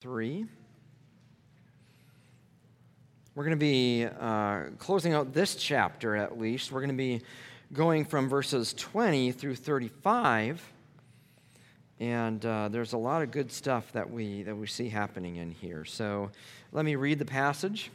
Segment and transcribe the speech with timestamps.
[0.00, 0.46] 3.
[3.34, 6.72] We're going to be uh, closing out this chapter at least.
[6.72, 7.20] We're going to be
[7.74, 10.62] going from verses 20 through 35.
[11.98, 15.50] And uh, there's a lot of good stuff that we, that we see happening in
[15.50, 15.84] here.
[15.84, 16.30] So
[16.72, 17.90] let me read the passage,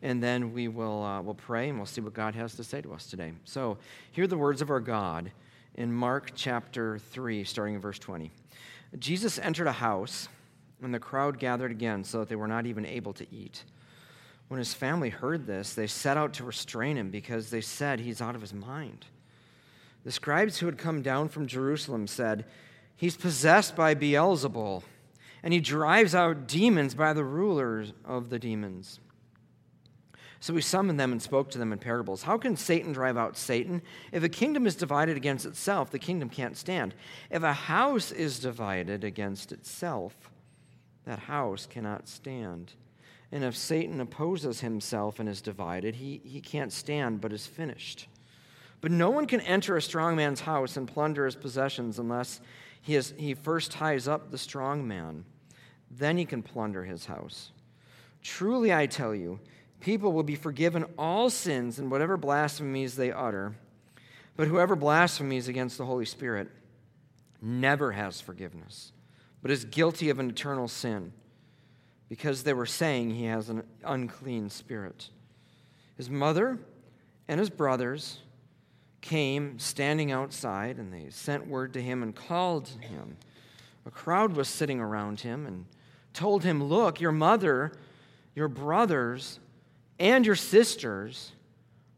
[0.00, 2.80] and then we will uh, we'll pray and we'll see what God has to say
[2.80, 3.34] to us today.
[3.44, 3.76] So,
[4.12, 5.30] hear the words of our God
[5.74, 8.30] in Mark chapter 3, starting in verse 20.
[8.98, 10.28] Jesus entered a house
[10.82, 13.64] and the crowd gathered again so that they were not even able to eat.
[14.48, 18.22] When his family heard this, they set out to restrain him because they said he's
[18.22, 19.06] out of his mind.
[20.04, 22.46] The scribes who had come down from Jerusalem said,
[22.96, 24.82] He's possessed by Beelzebul,
[25.42, 29.00] and he drives out demons by the rulers of the demons.
[30.40, 32.22] So he summoned them and spoke to them in parables.
[32.22, 33.82] How can Satan drive out Satan?
[34.12, 36.94] If a kingdom is divided against itself, the kingdom can't stand.
[37.30, 40.30] If a house is divided against itself,
[41.08, 42.74] that house cannot stand.
[43.32, 48.08] And if Satan opposes himself and is divided, he, he can't stand but is finished.
[48.82, 52.42] But no one can enter a strong man's house and plunder his possessions unless
[52.82, 55.24] he, has, he first ties up the strong man.
[55.90, 57.52] Then he can plunder his house.
[58.22, 59.40] Truly, I tell you,
[59.80, 63.54] people will be forgiven all sins and whatever blasphemies they utter.
[64.36, 66.48] But whoever blasphemies against the Holy Spirit
[67.40, 68.92] never has forgiveness
[69.42, 71.12] but is guilty of an eternal sin
[72.08, 75.10] because they were saying he has an unclean spirit.
[75.96, 76.58] His mother
[77.26, 78.20] and his brothers
[79.00, 83.16] came standing outside, and they sent word to him and called him.
[83.86, 85.66] A crowd was sitting around him and
[86.12, 87.72] told him, Look, your mother,
[88.34, 89.38] your brothers,
[89.98, 91.32] and your sisters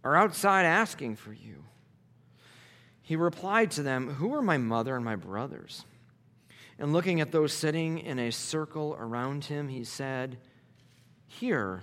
[0.04, 1.64] are outside asking for you.
[3.02, 5.84] He replied to them, Who are my mother and my brothers?
[6.80, 10.38] And looking at those sitting in a circle around him, he said,
[11.26, 11.82] Here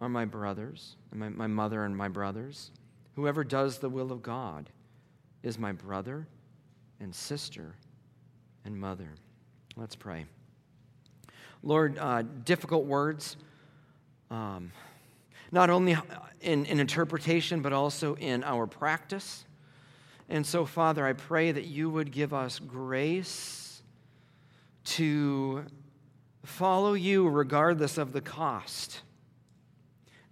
[0.00, 2.72] are my brothers, my, my mother and my brothers.
[3.14, 4.68] Whoever does the will of God
[5.44, 6.26] is my brother
[6.98, 7.76] and sister
[8.64, 9.10] and mother.
[9.76, 10.26] Let's pray.
[11.62, 13.36] Lord, uh, difficult words,
[14.28, 14.72] um,
[15.52, 15.96] not only
[16.40, 19.44] in, in interpretation, but also in our practice.
[20.28, 23.63] And so, Father, I pray that you would give us grace
[24.84, 25.64] to
[26.44, 29.00] follow you regardless of the cost.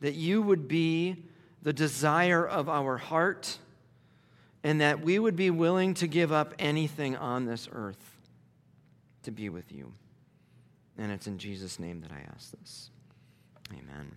[0.01, 1.25] That you would be
[1.63, 3.59] the desire of our heart,
[4.65, 8.17] and that we would be willing to give up anything on this earth
[9.23, 9.93] to be with you.
[10.99, 12.91] And it's in Jesus' name that I ask this.
[13.73, 14.17] Amen.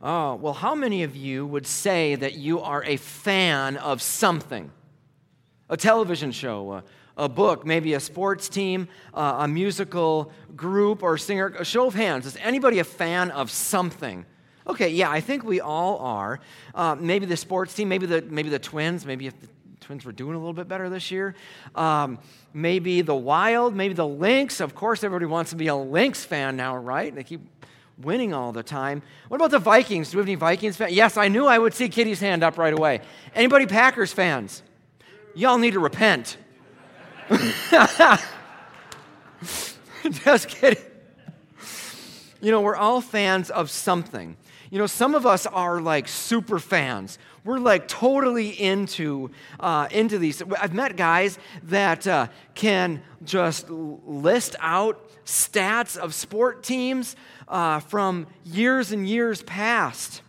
[0.00, 4.72] Oh, well, how many of you would say that you are a fan of something?
[5.68, 6.84] A television show, a,
[7.16, 11.54] a book, maybe a sports team, uh, a musical group, or singer.
[11.58, 12.26] A show of hands.
[12.26, 14.24] Is anybody a fan of something?
[14.66, 16.40] Okay, yeah, I think we all are.
[16.74, 19.48] Uh, maybe the sports team, maybe the, maybe the Twins, maybe if the
[19.80, 21.34] Twins were doing a little bit better this year.
[21.74, 22.18] Um,
[22.54, 24.60] maybe the Wild, maybe the Lynx.
[24.60, 27.12] Of course, everybody wants to be a Lynx fan now, right?
[27.14, 27.40] They keep
[27.98, 29.02] winning all the time.
[29.28, 30.10] What about the Vikings?
[30.10, 30.92] Do we have any Vikings fans?
[30.92, 33.00] Yes, I knew I would see Kitty's hand up right away.
[33.34, 34.62] Anybody Packers fans?
[35.34, 36.36] Y'all need to repent.
[40.10, 40.82] Just kidding.
[42.40, 44.36] You know, we're all fans of something.
[44.70, 47.18] You know, some of us are like super fans.
[47.44, 50.42] We're like totally into uh, into these.
[50.42, 57.16] I've met guys that uh, can just list out stats of sport teams
[57.48, 60.22] uh, from years and years past.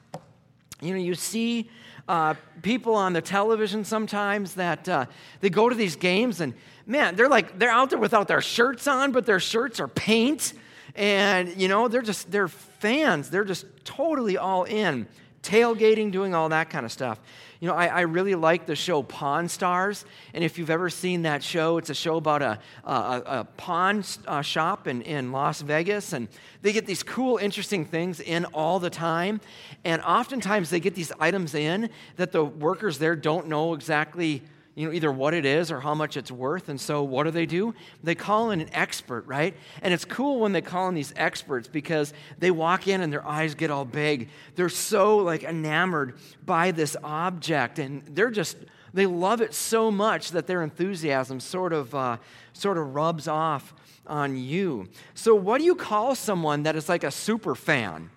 [0.81, 1.69] You know, you see
[2.07, 5.05] uh, people on the television sometimes that uh,
[5.39, 6.53] they go to these games and
[6.85, 10.53] man, they're like they're out there without their shirts on, but their shirts are paint,
[10.95, 13.29] and you know they're just they're fans.
[13.29, 15.07] They're just totally all in,
[15.41, 17.19] tailgating, doing all that kind of stuff.
[17.59, 21.21] You know, I, I really like the show Pawn Stars, and if you've ever seen
[21.21, 25.62] that show, it's a show about a, a, a pawn uh, shop in, in Las
[25.62, 26.27] Vegas, and
[26.62, 29.39] they get these cool, interesting things in all the time,
[29.85, 34.41] and oftentimes they get these items in that the workers there don't know exactly
[34.75, 36.69] you know, either what it is or how much it's worth.
[36.69, 37.75] And so, what do they do?
[38.03, 39.55] They call in an expert, right?
[39.81, 43.25] And it's cool when they call in these experts because they walk in and their
[43.27, 44.29] eyes get all big.
[44.55, 48.57] They're so like enamored by this object, and they're just
[48.93, 52.17] they love it so much that their enthusiasm sort of uh,
[52.53, 53.73] sort of rubs off
[54.07, 54.87] on you.
[55.13, 58.09] So, what do you call someone that is like a super fan?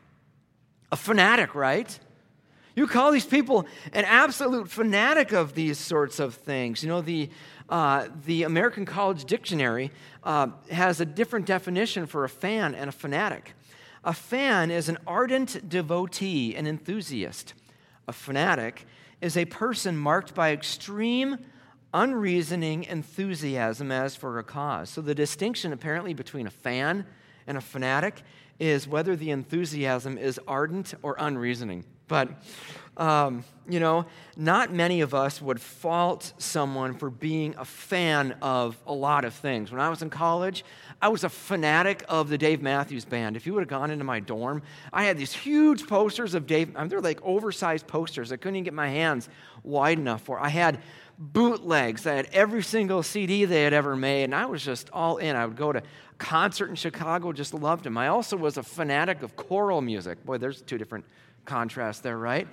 [0.92, 1.98] A fanatic, right?
[2.76, 6.82] You call these people an absolute fanatic of these sorts of things.
[6.82, 7.30] You know, the,
[7.70, 9.90] uh, the American College Dictionary
[10.22, 13.54] uh, has a different definition for a fan and a fanatic.
[14.04, 17.54] A fan is an ardent devotee, an enthusiast.
[18.08, 18.86] A fanatic
[19.22, 21.38] is a person marked by extreme,
[21.94, 24.90] unreasoning enthusiasm as for a cause.
[24.90, 27.06] So the distinction apparently between a fan
[27.46, 28.20] and a fanatic
[28.58, 31.86] is whether the enthusiasm is ardent or unreasoning.
[32.08, 32.28] But,
[32.96, 34.06] um, you know,
[34.36, 39.34] not many of us would fault someone for being a fan of a lot of
[39.34, 39.72] things.
[39.72, 40.64] When I was in college,
[41.02, 43.36] I was a fanatic of the Dave Matthews Band.
[43.36, 44.62] If you would have gone into my dorm,
[44.92, 46.76] I had these huge posters of Dave.
[46.76, 48.32] I mean, they're like oversized posters.
[48.32, 49.28] I couldn't even get my hands
[49.62, 50.38] wide enough for.
[50.38, 50.78] I had
[51.18, 52.06] bootlegs.
[52.06, 55.34] I had every single CD they had ever made, and I was just all in.
[55.34, 55.82] I would go to
[56.18, 57.98] concert in Chicago, just loved him.
[57.98, 60.24] I also was a fanatic of choral music.
[60.24, 61.04] Boy, there's two different
[61.46, 62.46] contrasts there, right?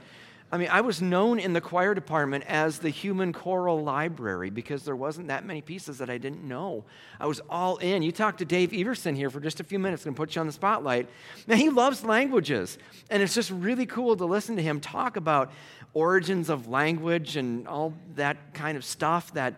[0.54, 4.84] I mean, I was known in the choir department as the human choral library because
[4.84, 6.86] there wasn't that many pieces that I didn't know.
[7.20, 8.04] I was all in.
[8.04, 10.46] You talk to Dave Everson here for just a few minutes and put you on
[10.46, 11.10] the spotlight.
[11.48, 12.78] Now, he loves languages,
[13.10, 15.52] and it's just really cool to listen to him talk about
[15.96, 19.56] origins of language and all that kind of stuff that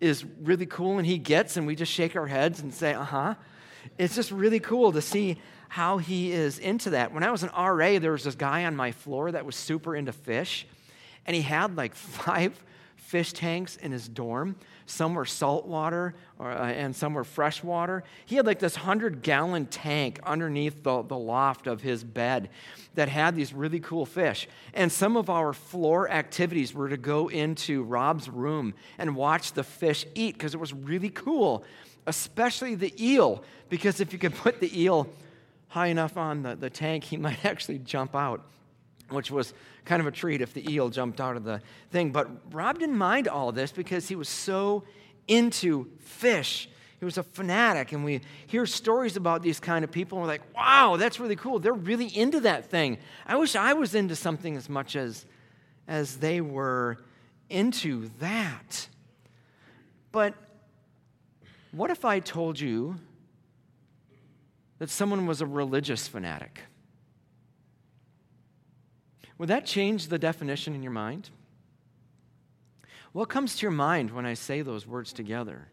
[0.00, 3.04] is really cool and he gets, and we just shake our heads and say, uh
[3.04, 3.34] huh.
[3.98, 5.38] It's just really cool to see
[5.72, 7.14] how he is into that.
[7.14, 9.96] When I was an RA, there was this guy on my floor that was super
[9.96, 10.66] into fish,
[11.24, 12.62] and he had like five
[12.96, 14.54] fish tanks in his dorm.
[14.84, 18.04] Some were saltwater uh, and some were freshwater.
[18.26, 22.50] He had like this 100 gallon tank underneath the, the loft of his bed
[22.94, 24.48] that had these really cool fish.
[24.74, 29.64] And some of our floor activities were to go into Rob's room and watch the
[29.64, 31.64] fish eat because it was really cool,
[32.06, 35.08] especially the eel, because if you could put the eel
[35.72, 38.46] high enough on the, the tank, he might actually jump out
[39.12, 39.52] which was
[39.84, 41.60] kind of a treat if the eel jumped out of the
[41.90, 42.10] thing.
[42.10, 44.84] But Rob didn't mind all this because he was so
[45.28, 46.68] into fish.
[46.98, 50.32] He was a fanatic, and we hear stories about these kind of people, and we're
[50.32, 51.58] like, wow, that's really cool.
[51.58, 52.98] They're really into that thing.
[53.26, 55.26] I wish I was into something as much as,
[55.88, 56.98] as they were
[57.50, 58.88] into that.
[60.12, 60.34] But
[61.72, 63.00] what if I told you
[64.82, 66.58] that someone was a religious fanatic?
[69.38, 71.30] Would that change the definition in your mind?
[73.12, 75.68] What comes to your mind when I say those words together?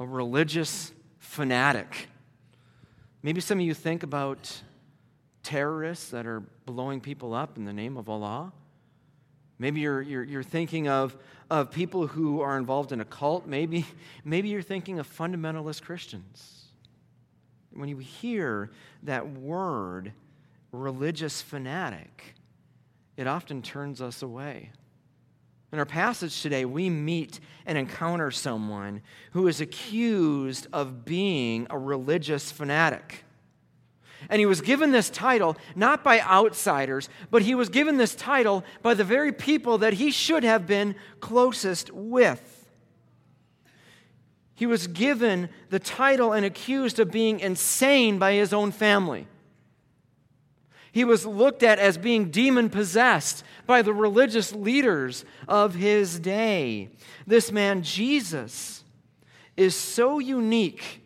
[0.00, 2.08] A religious fanatic.
[3.22, 4.58] Maybe some of you think about
[5.42, 8.54] terrorists that are blowing people up in the name of Allah.
[9.58, 11.14] Maybe you're, you're, you're thinking of,
[11.50, 13.46] of people who are involved in a cult.
[13.46, 13.84] Maybe,
[14.24, 16.67] maybe you're thinking of fundamentalist Christians.
[17.78, 18.70] When you hear
[19.04, 20.12] that word,
[20.72, 22.34] religious fanatic,
[23.16, 24.72] it often turns us away.
[25.72, 31.78] In our passage today, we meet and encounter someone who is accused of being a
[31.78, 33.22] religious fanatic.
[34.28, 38.64] And he was given this title not by outsiders, but he was given this title
[38.82, 42.57] by the very people that he should have been closest with.
[44.58, 49.28] He was given the title and accused of being insane by his own family.
[50.90, 56.90] He was looked at as being demon possessed by the religious leaders of his day.
[57.24, 58.82] This man, Jesus,
[59.56, 61.02] is so unique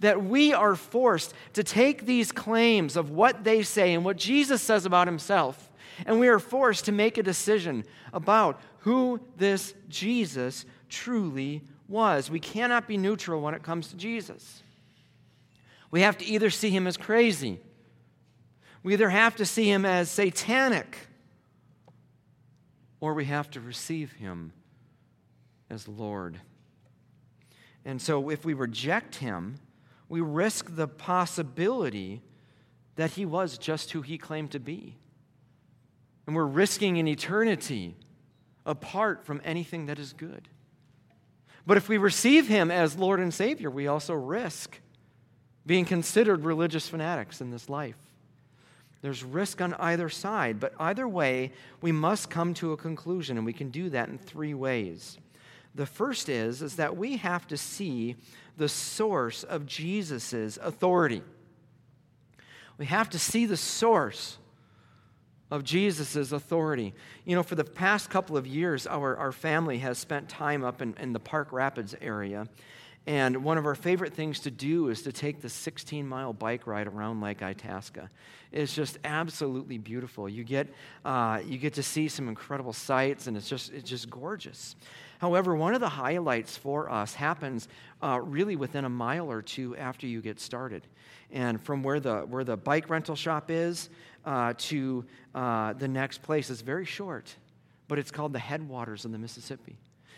[0.00, 4.60] that we are forced to take these claims of what they say and what Jesus
[4.60, 5.70] says about himself,
[6.06, 11.62] and we are forced to make a decision about who this Jesus truly
[11.94, 12.30] was.
[12.30, 14.62] We cannot be neutral when it comes to Jesus.
[15.90, 17.60] We have to either see him as crazy
[18.84, 21.08] we either have to see him as satanic
[23.00, 24.52] or we have to receive him
[25.70, 26.38] as Lord.
[27.84, 29.56] And so if we reject him,
[30.08, 32.22] we risk the possibility
[32.96, 34.96] that he was just who he claimed to be.
[36.26, 37.96] And we're risking an eternity
[38.66, 40.48] apart from anything that is good.
[41.66, 44.80] But if we receive him as Lord and Savior, we also risk
[45.66, 47.96] being considered religious fanatics in this life.
[49.00, 53.44] There's risk on either side, but either way, we must come to a conclusion, and
[53.44, 55.18] we can do that in three ways.
[55.74, 58.16] The first is, is that we have to see
[58.56, 61.22] the source of Jesus' authority.
[62.78, 64.38] We have to see the source
[65.54, 66.92] of Jesus' authority.
[67.24, 70.82] You know, for the past couple of years, our, our family has spent time up
[70.82, 72.48] in, in the Park Rapids area.
[73.06, 76.66] And one of our favorite things to do is to take the 16 mile bike
[76.66, 78.10] ride around Lake Itasca.
[78.50, 80.28] It's just absolutely beautiful.
[80.28, 80.72] You get,
[81.04, 84.74] uh, you get to see some incredible sights, and it's just, it's just gorgeous.
[85.18, 87.68] However, one of the highlights for us happens
[88.02, 90.86] uh, really within a mile or two after you get started.
[91.30, 93.90] And from where the, where the bike rental shop is
[94.24, 95.04] uh, to
[95.34, 97.34] uh, the next place It's very short,
[97.88, 99.76] but it's called the headwaters of the Mississippi.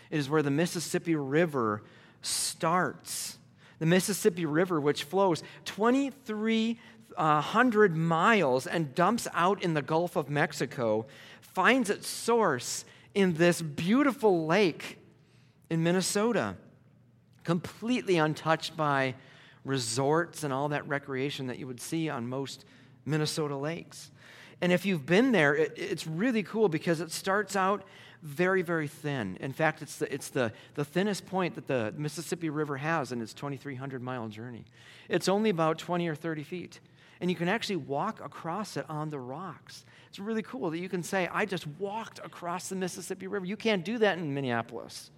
[0.09, 1.83] It is where the Mississippi River
[2.21, 3.37] starts.
[3.79, 11.05] The Mississippi River, which flows 2,300 miles and dumps out in the Gulf of Mexico,
[11.41, 14.97] finds its source in this beautiful lake
[15.69, 16.55] in Minnesota,
[17.43, 19.15] completely untouched by
[19.65, 22.63] resorts and all that recreation that you would see on most
[23.07, 24.11] Minnesota lakes.
[24.61, 27.83] And if you've been there, it, it's really cool because it starts out
[28.23, 29.37] very, very thin.
[29.39, 33.21] In fact, it's, the, it's the, the thinnest point that the Mississippi River has in
[33.21, 34.65] its 2,300 mile journey.
[35.07, 36.79] It's only about 20 or 30 feet.
[37.21, 39.85] And you can actually walk across it on the rocks.
[40.09, 43.45] It's really cool that you can say, I just walked across the Mississippi River.
[43.45, 45.09] You can't do that in Minneapolis.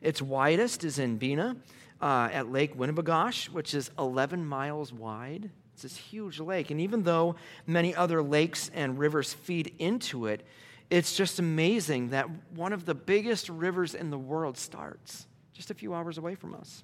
[0.00, 1.56] Its widest is in Bena
[2.00, 5.50] uh, at Lake Winnibigoshish, which is 11 miles wide.
[5.74, 6.70] It's this huge lake.
[6.70, 7.36] And even though
[7.66, 10.46] many other lakes and rivers feed into it,
[10.88, 15.74] it's just amazing that one of the biggest rivers in the world starts just a
[15.74, 16.82] few hours away from us.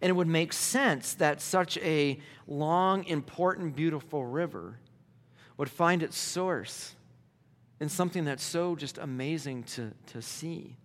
[0.00, 4.78] And it would make sense that such a long, important, beautiful river
[5.56, 6.94] would find its source
[7.80, 10.76] in something that's so just amazing to, to see.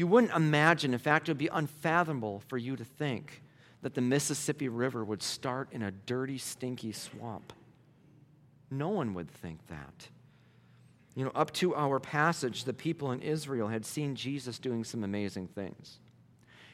[0.00, 3.42] You wouldn't imagine, in fact, it would be unfathomable for you to think
[3.82, 7.52] that the Mississippi River would start in a dirty, stinky swamp.
[8.70, 10.08] No one would think that.
[11.14, 15.04] You know, up to our passage, the people in Israel had seen Jesus doing some
[15.04, 15.98] amazing things.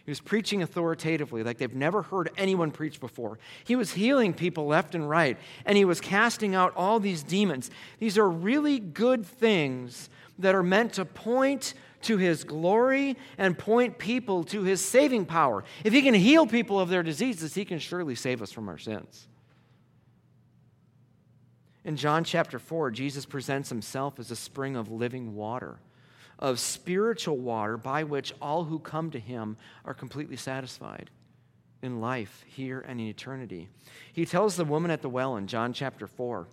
[0.04, 3.40] He was preaching authoritatively like they've never heard anyone preach before.
[3.64, 7.72] He was healing people left and right, and he was casting out all these demons.
[7.98, 13.98] These are really good things that are meant to point to his glory and point
[13.98, 15.64] people to his saving power.
[15.84, 18.78] If he can heal people of their diseases, he can surely save us from our
[18.78, 19.28] sins.
[21.84, 25.78] In John chapter 4, Jesus presents himself as a spring of living water,
[26.38, 31.10] of spiritual water by which all who come to him are completely satisfied
[31.82, 33.68] in life, here and in eternity.
[34.12, 36.48] He tells the woman at the well in John chapter 4,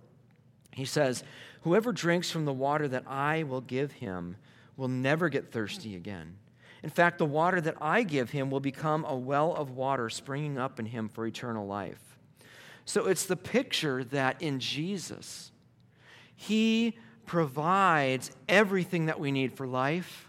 [0.70, 1.24] he says,
[1.62, 4.36] Whoever drinks from the water that I will give him
[4.76, 6.36] will never get thirsty again.
[6.82, 10.58] In fact, the water that I give him will become a well of water springing
[10.58, 12.18] up in him for eternal life.
[12.84, 15.50] So it's the picture that in Jesus,
[16.36, 20.28] he provides everything that we need for life,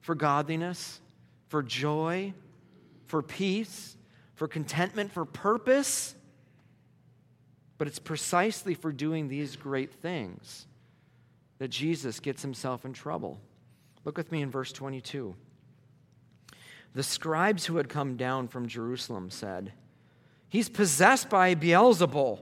[0.00, 1.00] for godliness,
[1.48, 2.32] for joy,
[3.06, 3.96] for peace,
[4.34, 6.14] for contentment, for purpose.
[7.76, 10.66] But it's precisely for doing these great things
[11.58, 13.38] that Jesus gets himself in trouble.
[14.04, 15.34] Look with me in verse 22.
[16.94, 19.72] The scribes who had come down from Jerusalem said,
[20.48, 22.40] He's possessed by Beelzebul,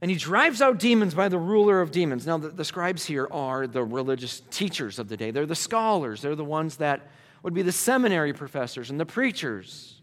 [0.00, 2.26] and he drives out demons by the ruler of demons.
[2.26, 5.32] Now, the, the, scribes here are the religious teachers of the day.
[5.32, 7.10] They're the scholars, they're the ones that
[7.42, 10.00] would be the seminary professors and the preachers.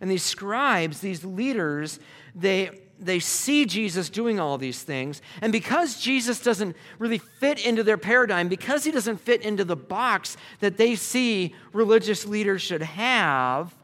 [0.00, 1.98] And these scribes, these leaders,
[2.34, 5.20] they they see Jesus doing all these things.
[5.40, 9.76] And because Jesus doesn't really fit into their paradigm, because he doesn't fit into the
[9.76, 13.74] box that they see religious leaders should have,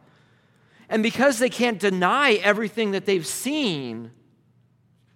[0.89, 4.11] and because they can't deny everything that they've seen,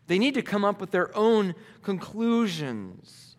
[0.06, 3.36] they need to come up with their own conclusions.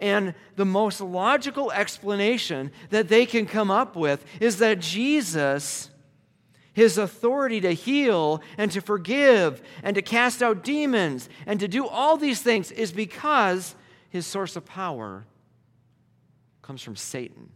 [0.00, 5.90] And the most logical explanation that they can come up with is that Jesus
[6.78, 11.84] his authority to heal and to forgive and to cast out demons and to do
[11.88, 13.74] all these things is because
[14.10, 15.26] his source of power
[16.62, 17.50] comes from Satan.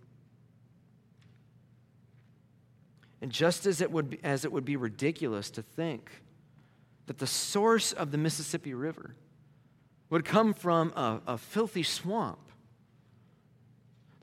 [3.21, 6.11] And just as it would be, as it would be ridiculous to think
[7.07, 9.15] that the source of the Mississippi River
[10.11, 12.41] would come from a, a filthy swamp,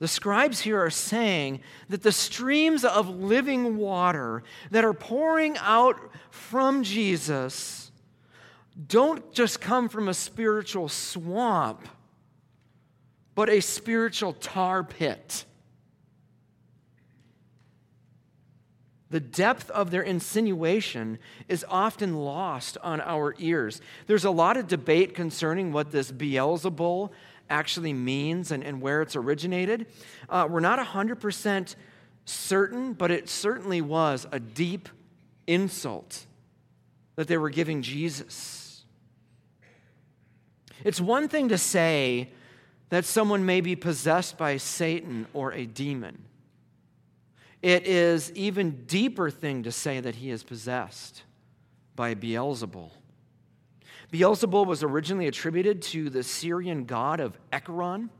[0.00, 6.00] the scribes here are saying that the streams of living water that are pouring out
[6.30, 7.92] from Jesus
[8.88, 11.86] don't just come from a spiritual swamp,
[13.34, 15.44] but a spiritual tar pit.
[19.10, 23.82] The depth of their insinuation is often lost on our ears.
[24.06, 27.10] There's a lot of debate concerning what this Beelzebul
[27.50, 29.86] actually means and, and where it's originated.
[30.28, 31.74] Uh, we're not 100%
[32.24, 34.88] certain, but it certainly was a deep
[35.46, 36.26] insult
[37.16, 38.84] that they were giving Jesus.
[40.84, 42.30] It's one thing to say
[42.88, 46.24] that someone may be possessed by Satan or a demon.
[47.62, 51.22] It is even deeper thing to say that he is possessed
[51.94, 52.90] by Beelzebul.
[54.12, 58.10] Beelzebul was originally attributed to the Syrian god of Ekron,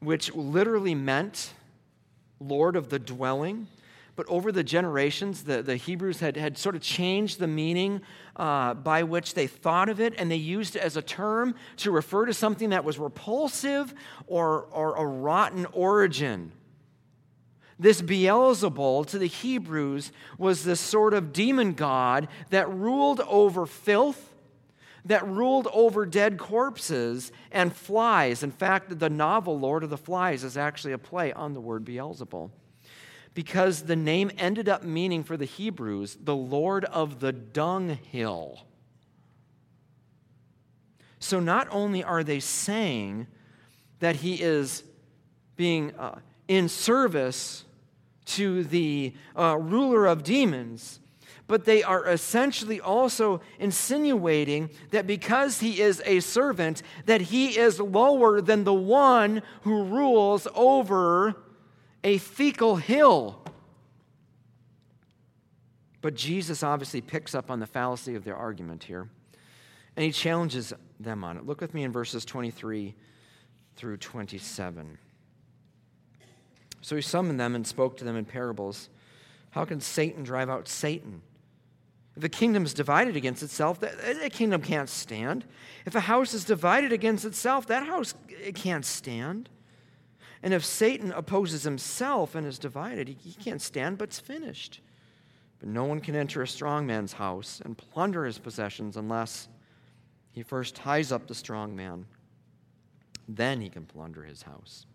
[0.00, 1.54] which literally meant
[2.38, 3.66] Lord of the dwelling.
[4.14, 8.02] But over the generations, the, the Hebrews had, had sort of changed the meaning
[8.34, 11.92] uh, by which they thought of it, and they used it as a term to
[11.92, 13.94] refer to something that was repulsive
[14.26, 16.50] or, or a rotten origin.
[17.78, 24.34] This Beelzebul to the Hebrews was this sort of demon god that ruled over filth,
[25.08, 28.42] that ruled over dead corpses and flies.
[28.42, 31.84] In fact, the novel Lord of the Flies is actually a play on the word
[31.84, 32.50] Beelzebul.
[33.32, 38.66] Because the name ended up meaning for the Hebrews the Lord of the dunghill.
[41.18, 43.28] So not only are they saying
[44.00, 44.84] that he is
[45.56, 47.64] being uh, in service
[48.26, 51.00] to the uh, ruler of demons,
[51.48, 57.80] but they are essentially also insinuating that because he is a servant, that he is
[57.80, 61.34] lower than the one who rules over
[62.04, 63.42] a fecal hill.
[66.02, 69.08] But Jesus obviously picks up on the fallacy of their argument here,
[69.96, 71.46] and he challenges them on it.
[71.46, 72.94] Look with me in verses 23
[73.74, 74.98] through 27.
[76.82, 78.90] So he summoned them and spoke to them in parables.
[79.50, 81.22] How can Satan drive out Satan?
[82.18, 85.44] If a kingdom is divided against itself, that, that kingdom can't stand.
[85.86, 89.48] If a house is divided against itself, that house it can't stand.
[90.42, 94.80] And if Satan opposes himself and is divided, he, he can't stand, but it's finished.
[95.60, 99.48] But no one can enter a strong man's house and plunder his possessions unless
[100.32, 102.04] he first ties up the strong man.
[103.28, 104.86] Then he can plunder his house.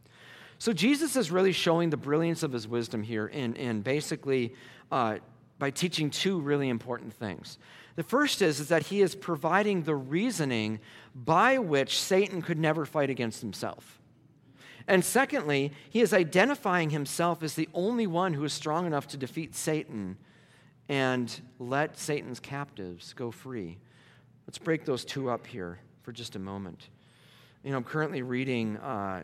[0.58, 4.56] So Jesus is really showing the brilliance of his wisdom here in, in basically
[4.92, 5.20] uh,
[5.60, 7.58] by teaching two really important things.
[7.96, 10.80] The first is, is that he is providing the reasoning
[11.14, 14.00] by which Satan could never fight against himself.
[14.88, 19.18] And secondly, he is identifying himself as the only one who is strong enough to
[19.18, 20.18] defeat Satan
[20.90, 23.78] and let Satan's captives go free.
[24.48, 26.90] Let's break those two up here for just a moment.
[27.64, 29.24] You know, I'm currently reading uh,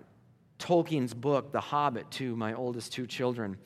[0.59, 3.57] Tolkien's book, The Hobbit, to my oldest two children.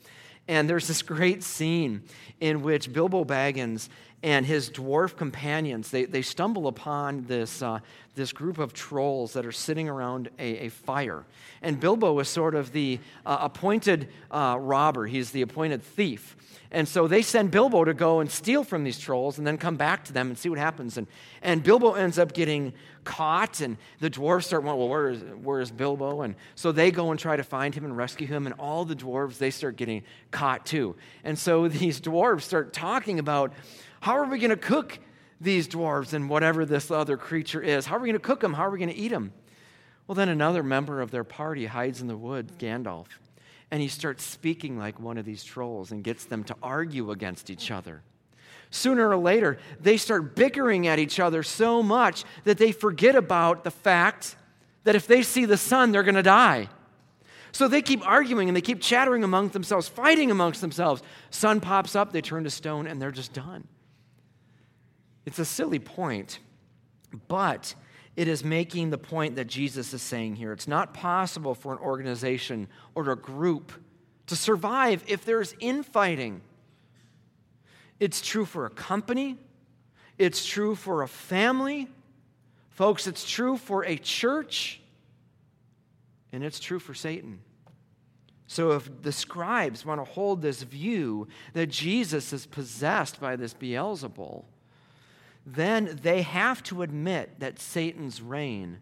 [0.46, 2.02] And there's this great scene
[2.40, 3.88] in which Bilbo Baggins
[4.24, 7.78] and his dwarf companions, they, they stumble upon this, uh,
[8.14, 11.26] this group of trolls that are sitting around a, a fire.
[11.60, 16.36] And Bilbo is sort of the uh, appointed uh, robber, he's the appointed thief.
[16.70, 19.76] And so they send Bilbo to go and steal from these trolls and then come
[19.76, 20.96] back to them and see what happens.
[20.96, 21.06] And,
[21.42, 22.72] and Bilbo ends up getting
[23.04, 26.22] caught, and the dwarves start, well, where is, where is Bilbo?
[26.22, 28.96] And so they go and try to find him and rescue him, and all the
[28.96, 30.96] dwarves, they start getting caught too.
[31.22, 33.52] And so these dwarves start talking about
[34.04, 34.98] how are we going to cook
[35.40, 37.86] these dwarves and whatever this other creature is?
[37.86, 38.52] How are we going to cook them?
[38.52, 39.32] How are we going to eat them?
[40.06, 43.06] Well, then another member of their party hides in the wood, Gandalf,
[43.70, 47.48] and he starts speaking like one of these trolls and gets them to argue against
[47.48, 48.02] each other.
[48.68, 53.64] Sooner or later, they start bickering at each other so much that they forget about
[53.64, 54.36] the fact
[54.82, 56.68] that if they see the sun, they're going to die.
[57.52, 61.02] So they keep arguing and they keep chattering among themselves, fighting amongst themselves.
[61.30, 63.66] Sun pops up, they turn to stone, and they're just done.
[65.26, 66.38] It's a silly point,
[67.28, 67.74] but
[68.16, 70.52] it is making the point that Jesus is saying here.
[70.52, 73.72] It's not possible for an organization or a group
[74.26, 76.40] to survive if there's infighting.
[77.98, 79.38] It's true for a company,
[80.18, 81.88] it's true for a family.
[82.70, 84.80] Folks, it's true for a church,
[86.32, 87.38] and it's true for Satan.
[88.48, 93.54] So, if the scribes want to hold this view that Jesus is possessed by this
[93.54, 94.44] Beelzebul,
[95.46, 98.80] then they have to admit that Satan's reign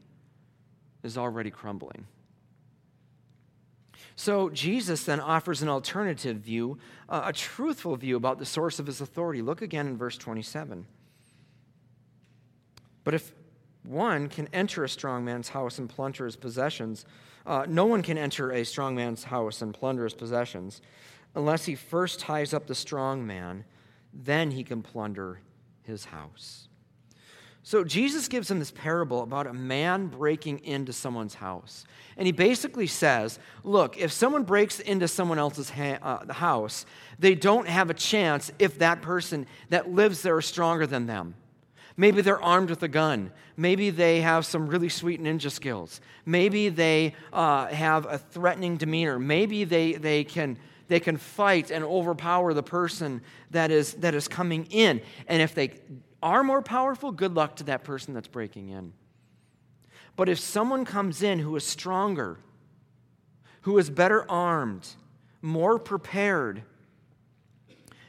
[1.02, 2.06] is already crumbling.
[4.14, 9.00] So Jesus then offers an alternative view, a truthful view about the source of his
[9.00, 9.42] authority.
[9.42, 10.86] Look again in verse 27.
[13.04, 13.32] But if
[13.82, 17.04] one can enter a strong man's house and plunder his possessions,
[17.46, 20.80] uh, no one can enter a strong man's house and plunder his possessions
[21.34, 23.64] unless he first ties up the strong man,
[24.12, 25.40] then he can plunder
[25.82, 26.68] his house.
[27.64, 31.84] So Jesus gives him this parable about a man breaking into someone's house.
[32.16, 36.84] And he basically says, look, if someone breaks into someone else's ha- uh, house,
[37.20, 41.34] they don't have a chance if that person that lives there is stronger than them.
[41.96, 43.30] Maybe they're armed with a gun.
[43.56, 46.00] Maybe they have some really sweet ninja skills.
[46.24, 49.18] Maybe they uh, have a threatening demeanor.
[49.18, 50.58] Maybe they, they, can,
[50.92, 55.00] they can fight and overpower the person that is, that is coming in.
[55.26, 55.70] And if they
[56.22, 58.92] are more powerful, good luck to that person that's breaking in.
[60.16, 62.40] But if someone comes in who is stronger,
[63.62, 64.86] who is better armed,
[65.40, 66.62] more prepared,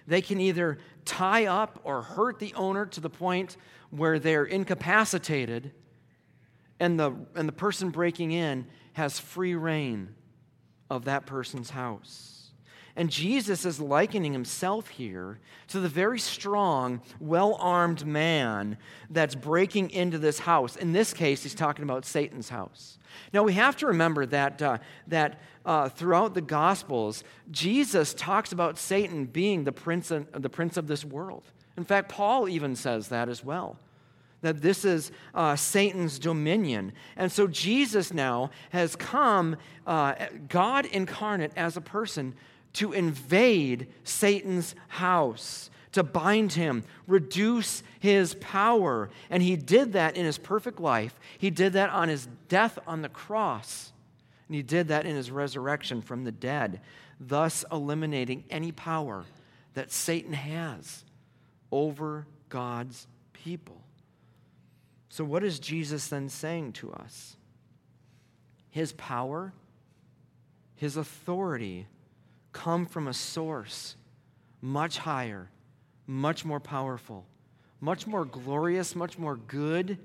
[0.05, 3.55] they can either tie up or hurt the owner to the point
[3.91, 5.71] where they're incapacitated,
[6.81, 10.13] and the, and the person breaking in has free rein
[10.89, 12.32] of that person's house.
[12.95, 18.77] And Jesus is likening himself here to the very strong, well armed man
[19.09, 20.75] that's breaking into this house.
[20.75, 22.99] In this case, he's talking about Satan's house.
[23.31, 24.77] Now, we have to remember that, uh,
[25.07, 30.77] that uh, throughout the Gospels, Jesus talks about Satan being the prince, of, the prince
[30.77, 31.43] of this world.
[31.75, 33.77] In fact, Paul even says that as well
[34.43, 36.91] that this is uh, Satan's dominion.
[37.15, 39.55] And so Jesus now has come,
[39.87, 40.15] uh,
[40.49, 42.35] God incarnate as a person,
[42.73, 49.09] to invade Satan's house, to bind him, reduce his power.
[49.29, 51.19] And he did that in his perfect life.
[51.37, 53.91] He did that on his death on the cross.
[54.47, 56.81] And he did that in his resurrection from the dead,
[57.19, 59.25] thus eliminating any power
[59.75, 61.03] that Satan has
[61.71, 63.81] over God's people.
[65.09, 67.37] So, what is Jesus then saying to us?
[68.69, 69.53] His power,
[70.75, 71.87] his authority
[72.53, 73.95] come from a source
[74.61, 75.49] much higher,
[76.07, 77.25] much more powerful,
[77.81, 79.97] much more glorious, much more good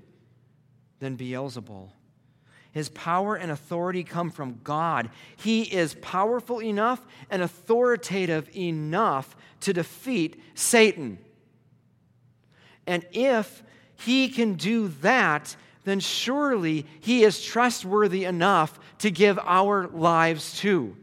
[0.99, 1.89] than Beelzebul.
[2.71, 5.09] His power and authority come from God.
[5.37, 11.17] He is powerful enough and authoritative enough to defeat Satan.
[12.85, 13.63] And if
[13.95, 20.95] he can do that, then surely he is trustworthy enough to give our lives to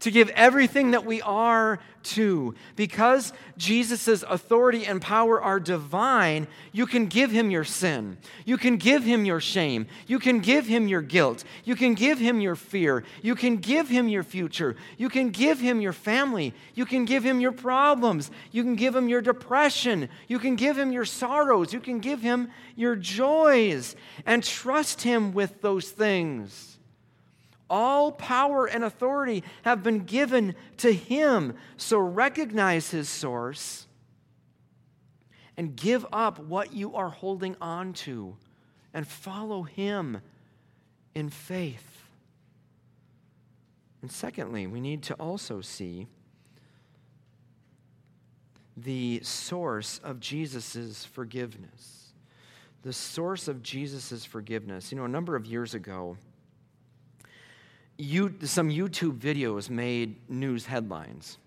[0.00, 2.54] to give everything that we are to.
[2.76, 8.18] Because Jesus' authority and power are divine, you can give him your sin.
[8.44, 9.86] You can give him your shame.
[10.06, 11.44] You can give him your guilt.
[11.64, 13.04] You can give him your fear.
[13.22, 14.76] You can give him your future.
[14.98, 16.54] You can give him your family.
[16.74, 18.30] You can give him your problems.
[18.52, 20.08] You can give him your depression.
[20.28, 21.72] You can give him your sorrows.
[21.72, 23.96] You can give him your joys.
[24.24, 26.75] And trust him with those things.
[27.68, 31.54] All power and authority have been given to him.
[31.76, 33.86] So recognize his source
[35.56, 38.36] and give up what you are holding on to
[38.94, 40.20] and follow him
[41.14, 42.04] in faith.
[44.02, 46.06] And secondly, we need to also see
[48.76, 52.12] the source of Jesus' forgiveness.
[52.82, 54.92] The source of Jesus' forgiveness.
[54.92, 56.18] You know, a number of years ago,
[57.98, 61.38] you, some YouTube videos made news headlines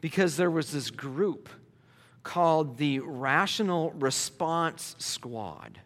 [0.00, 1.48] because there was this group
[2.22, 5.80] called the Rational Response Squad.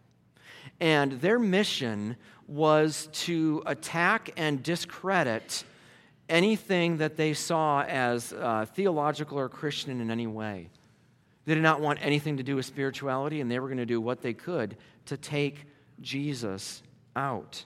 [0.79, 2.15] And their mission
[2.47, 5.63] was to attack and discredit
[6.29, 10.69] anything that they saw as uh, theological or Christian in any way.
[11.45, 13.99] They did not want anything to do with spirituality, and they were going to do
[13.99, 15.65] what they could to take
[16.01, 16.83] Jesus
[17.15, 17.63] out.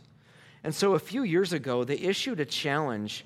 [0.63, 3.26] And so a few years ago, they issued a challenge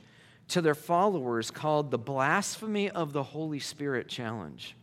[0.50, 4.76] to their followers called the Blasphemy of the Holy Spirit Challenge.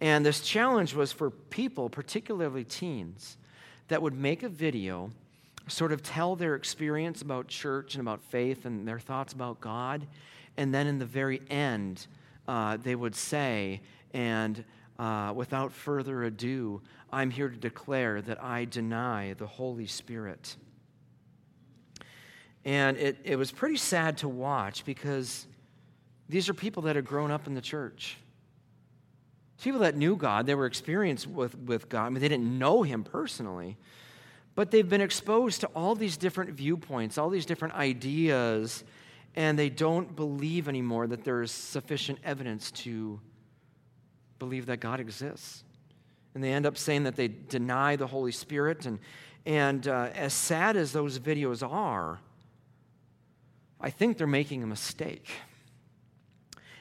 [0.00, 3.36] And this challenge was for people, particularly teens,
[3.88, 5.10] that would make a video,
[5.66, 10.06] sort of tell their experience about church and about faith and their thoughts about God.
[10.56, 12.06] And then in the very end,
[12.46, 13.80] uh, they would say,
[14.14, 14.64] and
[14.98, 16.80] uh, without further ado,
[17.12, 20.56] I'm here to declare that I deny the Holy Spirit.
[22.68, 25.46] And it, it was pretty sad to watch because
[26.28, 28.18] these are people that had grown up in the church.
[29.62, 32.04] People that knew God, they were experienced with, with God.
[32.04, 33.78] I mean, they didn't know Him personally,
[34.54, 38.84] but they've been exposed to all these different viewpoints, all these different ideas,
[39.34, 43.18] and they don't believe anymore that there's sufficient evidence to
[44.38, 45.64] believe that God exists.
[46.34, 48.84] And they end up saying that they deny the Holy Spirit.
[48.84, 48.98] And,
[49.46, 52.20] and uh, as sad as those videos are,
[53.80, 55.28] I think they're making a mistake.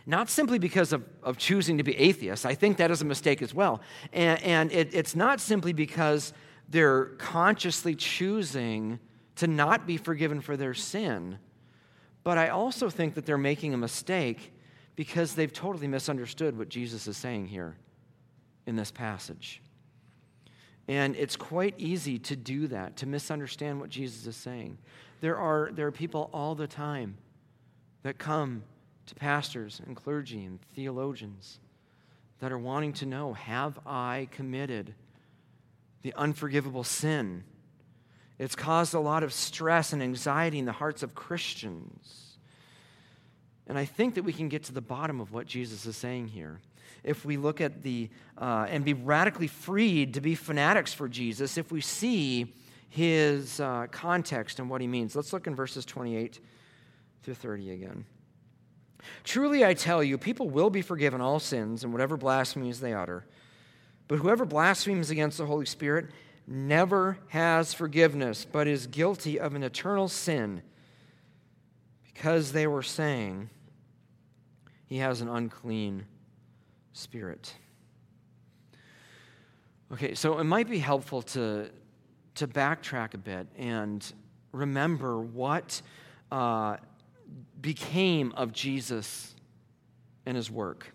[0.07, 2.45] not simply because of, of choosing to be atheists.
[2.45, 3.81] I think that is a mistake as well.
[4.13, 6.33] And, and it, it's not simply because
[6.69, 8.99] they're consciously choosing
[9.35, 11.39] to not be forgiven for their sin.
[12.23, 14.53] But I also think that they're making a mistake
[14.95, 17.77] because they've totally misunderstood what Jesus is saying here
[18.65, 19.61] in this passage.
[20.87, 24.77] And it's quite easy to do that, to misunderstand what Jesus is saying.
[25.21, 27.17] There are, there are people all the time
[28.03, 28.63] that come
[29.07, 31.59] to pastors and clergy and theologians
[32.39, 34.93] that are wanting to know have I committed
[36.03, 37.43] the unforgivable sin?
[38.37, 42.37] It's caused a lot of stress and anxiety in the hearts of Christians.
[43.65, 46.27] And I think that we can get to the bottom of what Jesus is saying
[46.27, 46.59] here.
[47.03, 51.57] If we look at the, uh, and be radically freed to be fanatics for Jesus,
[51.57, 52.53] if we see
[52.89, 55.15] his uh, context and what he means.
[55.15, 56.39] Let's look in verses 28
[57.23, 58.05] through 30 again.
[59.23, 63.25] Truly I tell you, people will be forgiven all sins and whatever blasphemies they utter.
[64.07, 66.07] But whoever blasphemes against the Holy Spirit
[66.47, 70.61] never has forgiveness, but is guilty of an eternal sin
[72.05, 73.49] because they were saying
[74.85, 76.05] he has an unclean
[76.93, 77.53] spirit.
[79.91, 81.69] Okay, so it might be helpful to,
[82.37, 84.13] to backtrack a bit and
[84.51, 85.81] remember what
[86.31, 86.77] uh,
[87.59, 89.35] became of Jesus
[90.25, 90.93] and his work.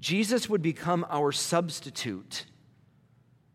[0.00, 2.44] Jesus would become our substitute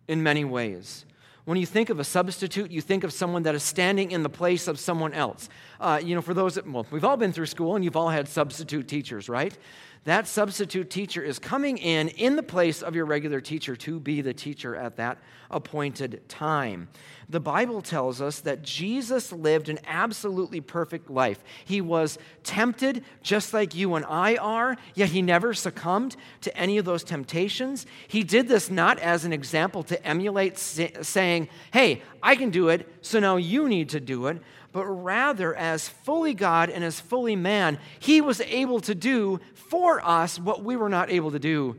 [0.08, 1.06] in many ways.
[1.46, 4.30] When you think of a substitute, you think of someone that is standing in the
[4.30, 5.50] place of someone else.
[5.80, 8.10] Uh, you know, for those that, well, we've all been through school and you've all
[8.10, 9.58] had substitute teachers, right?
[10.06, 14.22] That substitute teacher is coming in in the place of your regular teacher to be
[14.22, 15.20] the teacher at that
[15.52, 16.88] appointed time.
[17.30, 21.44] The Bible tells us that Jesus lived an absolutely perfect life.
[21.66, 26.80] He was tempted just like you and I are, yet he never succumbed to any
[26.80, 27.86] of those temptations.
[28.08, 32.88] He did this not as an example to emulate, saying, Hey, I can do it,
[33.02, 37.36] so now you need to do it but rather as fully God and as fully
[37.36, 41.78] man, he was able to do for us what we were not able to do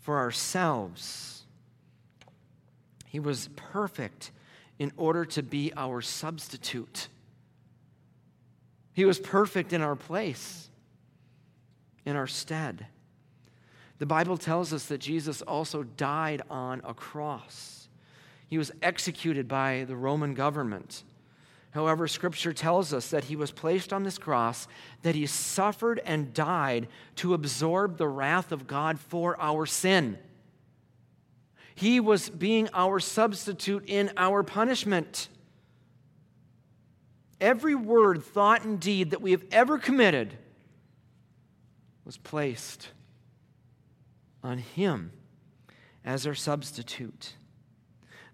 [0.00, 1.44] for ourselves.
[3.06, 4.30] He was perfect
[4.78, 7.08] in order to be our substitute.
[8.94, 10.68] He was perfect in our place,
[12.04, 12.86] in our stead.
[13.98, 17.88] The Bible tells us that Jesus also died on a cross.
[18.48, 21.04] He was executed by the Roman government.
[21.72, 24.68] However, Scripture tells us that he was placed on this cross,
[25.02, 30.18] that he suffered and died to absorb the wrath of God for our sin.
[31.74, 35.28] He was being our substitute in our punishment.
[37.40, 40.36] Every word, thought, and deed that we have ever committed
[42.04, 42.90] was placed
[44.44, 45.12] on him
[46.04, 47.34] as our substitute.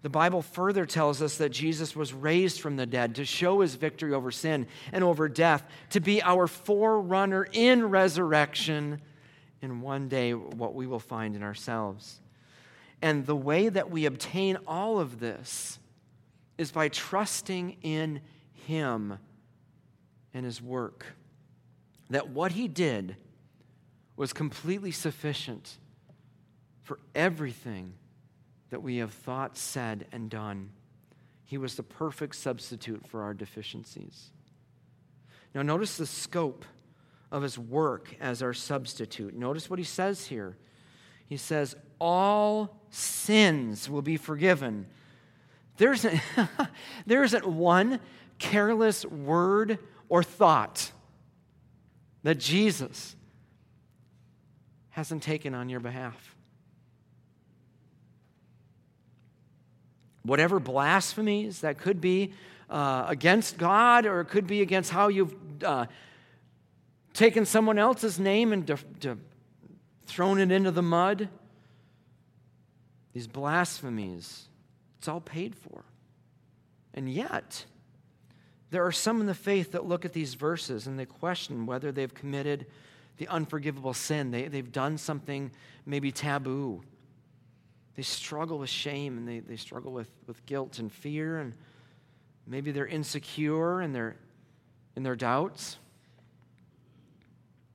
[0.01, 3.75] The Bible further tells us that Jesus was raised from the dead to show his
[3.75, 9.01] victory over sin and over death, to be our forerunner in resurrection,
[9.61, 12.21] and one day what we will find in ourselves.
[13.01, 15.79] And the way that we obtain all of this
[16.57, 18.21] is by trusting in
[18.53, 19.17] him
[20.33, 21.05] and his work.
[22.09, 23.17] That what he did
[24.15, 25.77] was completely sufficient
[26.81, 27.93] for everything
[28.69, 30.71] that we have thought, said, and done.
[31.45, 34.31] He was the perfect substitute for our deficiencies.
[35.55, 36.65] Now, notice the scope
[37.31, 39.35] of his work as our substitute.
[39.35, 40.57] Notice what he says here.
[41.27, 44.87] He says, All sins will be forgiven.
[45.77, 46.19] There isn't,
[47.05, 47.99] there isn't one
[48.37, 50.91] careless word or thought
[52.23, 53.15] that Jesus
[54.89, 56.35] hasn't taken on your behalf.
[60.23, 62.33] Whatever blasphemies that could be
[62.69, 65.85] uh, against God or it could be against how you've uh,
[67.13, 69.17] taken someone else's name and de- de-
[70.05, 71.29] thrown it into the mud.
[73.13, 74.47] These blasphemies,
[74.97, 75.83] it's all paid for.
[76.93, 77.65] And yet,
[78.71, 81.91] there are some in the faith that look at these verses and they question whether
[81.91, 82.67] they've committed
[83.17, 84.31] the unforgivable sin.
[84.31, 85.51] They, they've done something
[85.85, 86.83] maybe taboo
[87.99, 91.53] they struggle with shame and they, they struggle with, with guilt and fear, and
[92.47, 94.15] maybe they're insecure in their,
[94.95, 95.75] in their doubts.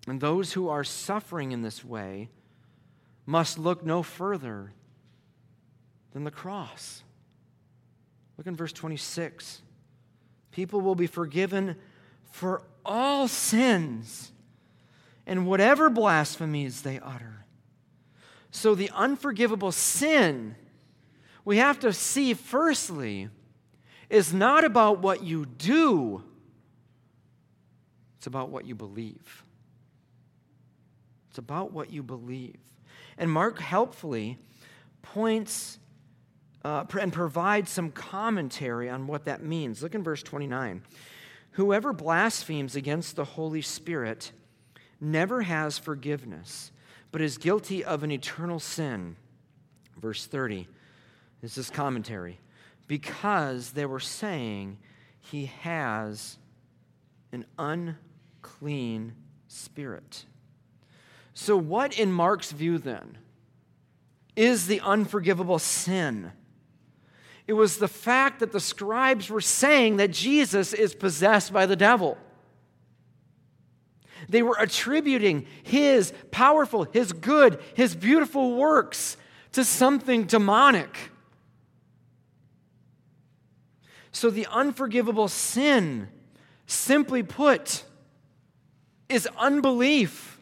[0.09, 2.31] And those who are suffering in this way
[3.27, 4.73] must look no further
[6.15, 7.03] than the cross.
[8.39, 9.61] Look in verse 26.
[10.53, 11.77] People will be forgiven
[12.31, 14.33] for all sins
[15.27, 17.43] and whatever blasphemies they utter.
[18.57, 20.55] So, the unforgivable sin,
[21.45, 23.29] we have to see firstly,
[24.09, 26.23] is not about what you do,
[28.17, 29.43] it's about what you believe.
[31.31, 32.61] It's about what you believe.
[33.19, 34.38] And Mark helpfully
[35.03, 35.81] points
[36.64, 39.83] uh, and provides some commentary on what that means.
[39.83, 40.81] Look in verse 29.
[41.51, 44.31] Whoever blasphemes against the Holy Spirit
[45.01, 46.71] never has forgiveness,
[47.14, 49.14] but is guilty of an eternal sin.
[50.03, 50.66] Verse 30
[51.40, 52.40] this is commentary.
[52.88, 54.79] Because they were saying
[55.20, 56.38] he has
[57.31, 59.14] an unclean
[59.46, 60.24] spirit.
[61.35, 63.18] So, what in Mark's view then
[64.35, 66.33] is the unforgivable sin?
[67.46, 71.77] It was the fact that the scribes were saying that Jesus is possessed by the
[71.77, 72.18] devil.
[74.35, 79.16] They were attributing his powerful, his good, his beautiful works
[79.53, 80.99] to something demonic.
[84.11, 86.09] So the unforgivable sin,
[86.66, 87.85] simply put,
[89.09, 90.40] is unbelief.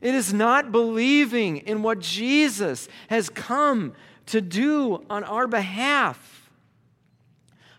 [0.00, 3.92] It is not believing in what Jesus has come
[4.28, 6.50] to do on our behalf.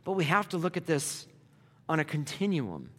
[0.04, 1.26] But we have to look at this
[1.90, 2.92] on a continuum.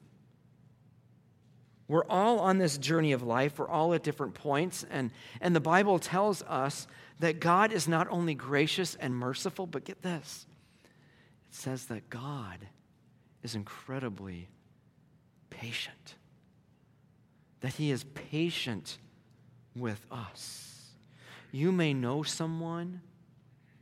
[1.88, 3.59] We're all on this journey of life.
[3.59, 4.85] We're all at different points.
[4.90, 6.87] And, and the Bible tells us
[7.20, 10.46] that God is not only gracious and merciful, but get this
[10.85, 12.59] it says that God
[13.42, 14.49] is incredibly
[15.49, 16.16] patient,
[17.61, 18.99] that He is patient
[19.77, 20.90] with us.
[21.53, 23.01] You may know someone,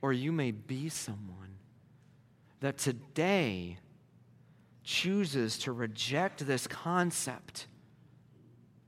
[0.03, 1.57] or you may be someone
[2.61, 3.79] that today
[4.85, 7.67] chooses to reject this concept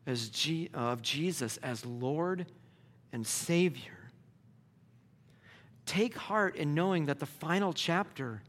[0.06, 2.46] as G- of Jesus as Lord
[3.12, 4.10] and Savior.
[5.84, 8.42] Take heart in knowing that the final chapter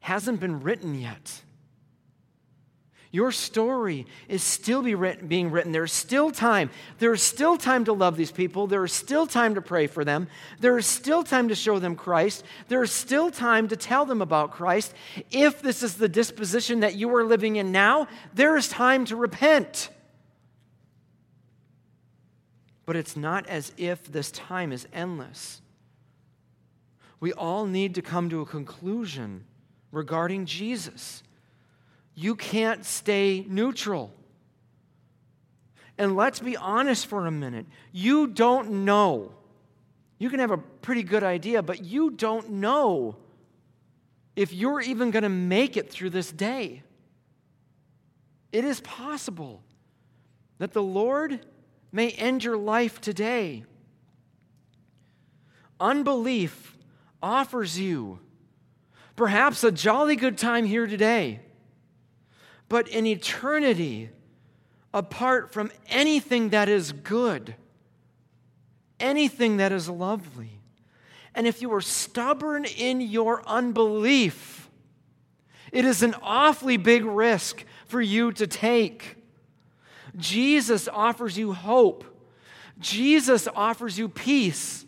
[0.00, 1.42] hasn't been written yet.
[3.10, 5.72] Your story is still be written, being written.
[5.72, 6.70] There's still time.
[6.98, 8.66] There is still time to love these people.
[8.66, 10.28] There is still time to pray for them.
[10.60, 12.44] There is still time to show them Christ.
[12.68, 14.92] There is still time to tell them about Christ.
[15.30, 19.16] If this is the disposition that you are living in now, there is time to
[19.16, 19.88] repent.
[22.88, 25.60] But it's not as if this time is endless.
[27.20, 29.44] We all need to come to a conclusion
[29.92, 31.22] regarding Jesus.
[32.14, 34.14] You can't stay neutral.
[35.98, 37.66] And let's be honest for a minute.
[37.92, 39.32] You don't know.
[40.18, 43.16] You can have a pretty good idea, but you don't know
[44.34, 46.82] if you're even going to make it through this day.
[48.50, 49.62] It is possible
[50.56, 51.44] that the Lord
[51.92, 53.64] may end your life today.
[55.80, 56.76] Unbelief
[57.22, 58.20] offers you
[59.16, 61.40] perhaps a jolly good time here today,
[62.68, 64.10] but in eternity,
[64.94, 67.54] apart from anything that is good,
[69.00, 70.60] anything that is lovely.
[71.34, 74.68] And if you are stubborn in your unbelief,
[75.72, 79.17] it is an awfully big risk for you to take.
[80.18, 82.04] Jesus offers you hope.
[82.78, 84.84] Jesus offers you peace.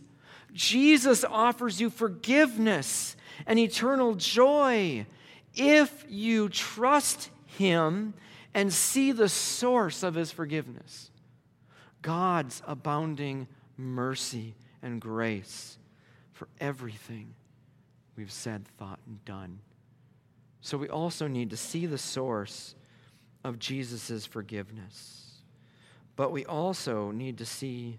[0.52, 3.16] Jesus offers you forgiveness
[3.46, 5.06] and eternal joy
[5.54, 8.14] if you trust Him
[8.52, 11.10] and see the source of His forgiveness
[12.02, 15.78] God's abounding mercy and grace
[16.32, 17.34] for everything
[18.16, 19.60] we've said, thought, and done.
[20.62, 22.74] So we also need to see the source
[23.44, 25.19] of Jesus' forgiveness.
[26.20, 27.96] But we also need to see,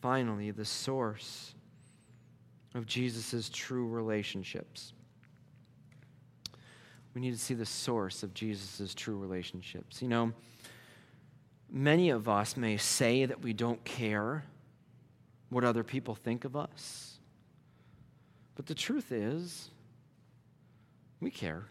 [0.00, 1.54] finally, the source
[2.74, 4.94] of Jesus' true relationships.
[7.14, 10.00] We need to see the source of Jesus' true relationships.
[10.00, 10.32] You know,
[11.70, 14.44] many of us may say that we don't care
[15.50, 17.18] what other people think of us,
[18.54, 19.68] but the truth is,
[21.20, 21.66] we care.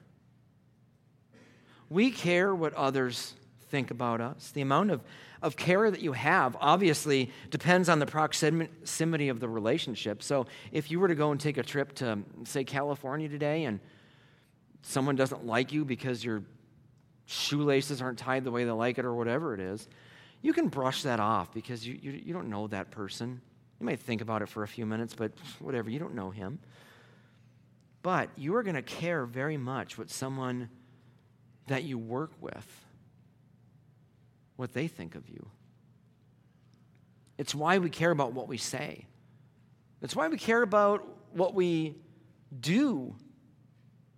[1.90, 3.34] We care what others
[3.70, 4.52] think about us.
[4.52, 5.02] The amount of
[5.42, 10.22] of care that you have obviously depends on the proximity of the relationship.
[10.22, 13.80] So if you were to go and take a trip to, say, California today and
[14.84, 16.44] someone doesn't like you because your
[17.26, 19.88] shoelaces aren't tied the way they like it or whatever it is,
[20.42, 23.42] you can brush that off because you, you, you don't know that person.
[23.80, 26.60] You might think about it for a few minutes, but whatever, you don't know him.
[28.04, 30.70] But you are going to care very much what someone
[31.68, 32.86] that you work with
[34.56, 35.48] what they think of you.
[37.38, 39.08] It's why we care about what we say.
[40.02, 41.96] It's why we care about what we
[42.60, 43.16] do.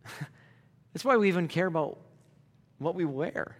[0.93, 1.99] it's why we even care about
[2.79, 3.57] what we wear.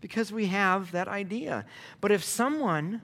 [0.00, 1.64] Because we have that idea.
[2.00, 3.02] But if someone,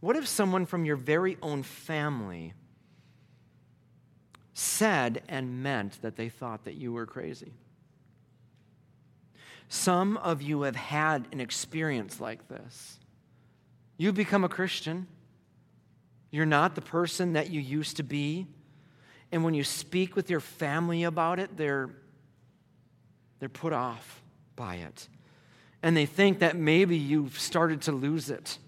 [0.00, 2.52] what if someone from your very own family
[4.52, 7.52] said and meant that they thought that you were crazy?
[9.68, 12.98] Some of you have had an experience like this.
[13.98, 15.06] You become a Christian.
[16.30, 18.46] You're not the person that you used to be.
[19.30, 21.90] And when you speak with your family about it, they're,
[23.40, 24.22] they're put off
[24.56, 25.08] by it.
[25.82, 28.58] And they think that maybe you've started to lose it.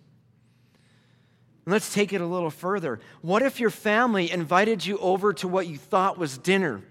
[1.67, 3.01] Let's take it a little further.
[3.23, 6.83] What if your family invited you over to what you thought was dinner?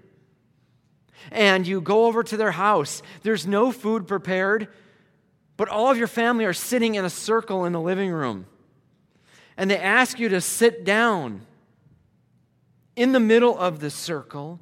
[1.32, 4.68] And you go over to their house, there's no food prepared,
[5.58, 8.46] but all of your family are sitting in a circle in the living room.
[9.58, 11.42] And they ask you to sit down
[12.96, 14.60] in the middle of the circle.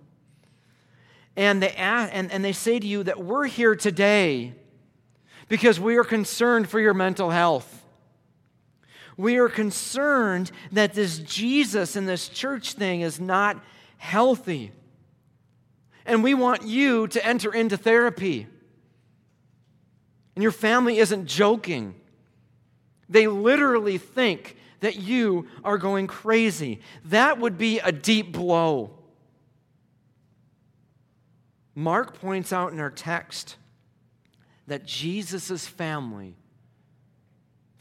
[1.35, 4.55] And they, ask, and, and they say to you that we're here today
[5.47, 7.85] because we are concerned for your mental health.
[9.17, 13.63] We are concerned that this Jesus and this church thing is not
[13.97, 14.71] healthy.
[16.07, 18.47] And we want you to enter into therapy.
[20.35, 21.93] And your family isn't joking.
[23.09, 26.79] They literally think that you are going crazy.
[27.05, 28.91] That would be a deep blow.
[31.75, 33.57] Mark points out in our text
[34.67, 36.35] that Jesus' family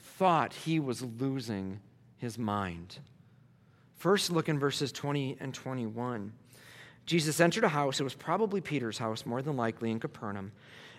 [0.01, 1.81] thought he was losing
[2.17, 2.99] his mind.
[3.95, 6.33] First, look in verses 20 and 21.
[7.07, 8.01] Jesus entered a house.
[8.01, 10.53] It was probably Peter's house, more than likely, in Capernaum.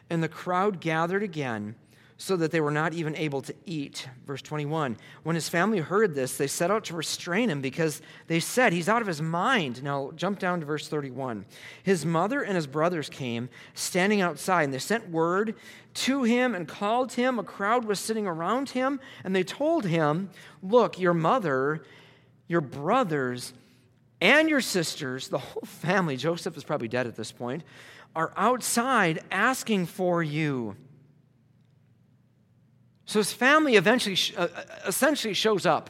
[0.09, 1.75] And the crowd gathered again
[2.19, 4.09] so that they were not even able to eat.
[4.25, 4.97] Verse 21.
[5.23, 8.89] When his family heard this, they set out to restrain him because they said, He's
[8.89, 9.83] out of his mind.
[9.83, 11.45] Now, jump down to verse 31.
[11.83, 15.55] His mother and his brothers came, standing outside, and they sent word
[15.93, 17.37] to him and called him.
[17.37, 20.31] A crowd was sitting around him, and they told him,
[20.63, 21.83] Look, your mother,
[22.47, 23.53] your brothers,
[24.19, 27.63] and your sisters, the whole family, Joseph is probably dead at this point,
[28.15, 30.75] are outside asking for you.
[33.05, 35.89] So his family eventually, uh, uh, essentially shows up.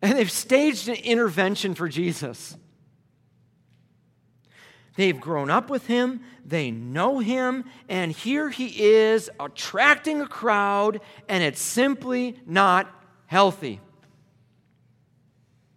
[0.00, 2.56] And they've staged an intervention for Jesus.
[4.96, 11.00] They've grown up with him, they know him, and here he is attracting a crowd,
[11.28, 12.92] and it's simply not
[13.26, 13.80] healthy.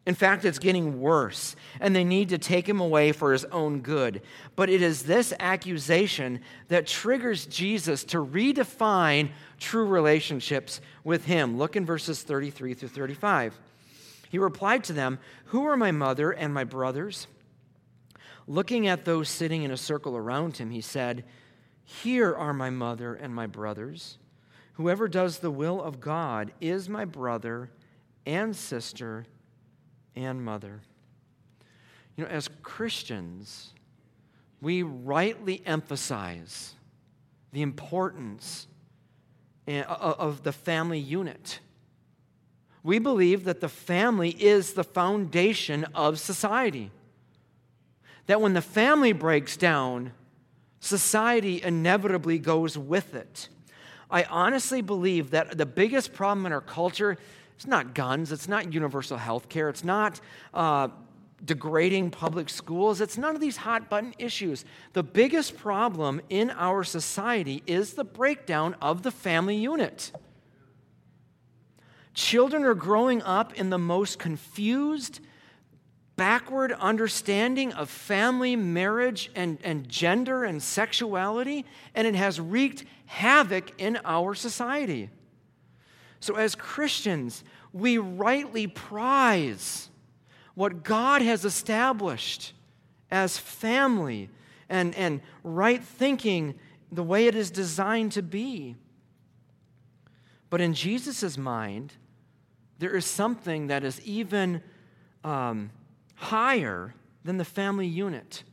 [0.06, 3.82] In fact, it's getting worse, and they need to take him away for his own
[3.82, 4.22] good.
[4.56, 11.58] But it is this accusation that triggers Jesus to redefine true relationships with him.
[11.58, 13.58] Look in verses 33 through 35.
[14.30, 17.26] He replied to them, Who are my mother and my brothers?
[18.48, 21.24] Looking at those sitting in a circle around him, he said,
[21.84, 24.20] Here are my mother and my brothers.
[24.74, 27.72] Whoever does the will of God is my brother
[28.26, 29.26] and sister
[30.16, 30.82] and mother.
[32.16, 33.74] You know, as Christians,
[34.62, 36.74] we rightly emphasize
[37.52, 38.68] the importance
[39.68, 41.60] eh, of the family unit.
[42.84, 46.92] We believe that the family is the foundation of society.
[48.28, 50.12] That when the family breaks down,
[50.80, 53.50] society inevitably goes with it.
[54.10, 57.18] I honestly believe that the biggest problem in our culture
[57.56, 60.20] it's not guns, it's not universal health care, it's not
[60.54, 60.90] uh,
[61.44, 64.66] degrading public schools, it's none of these hot button issues.
[64.94, 70.12] The biggest problem in our society is the breakdown of the family unit.
[72.14, 75.20] Children are growing up in the most confused,
[76.16, 83.72] backward understanding of family, marriage, and, and gender and sexuality, and it has wreaked havoc
[83.80, 85.10] in our society.
[86.26, 89.92] So, as Christians, we rightly prize
[90.56, 92.54] what God has established
[93.12, 94.32] as family
[94.68, 96.56] and, and right thinking
[96.92, 98.76] the way it is designed to be.
[100.50, 101.94] But in Jesus' mind,
[102.80, 104.64] there is something that is even
[105.24, 105.70] um,
[106.16, 108.44] higher than the family unit,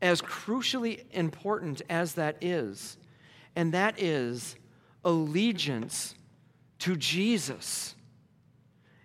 [0.00, 2.98] as crucially important as that is,
[3.56, 4.54] and that is
[5.04, 6.14] allegiance
[6.80, 7.94] to Jesus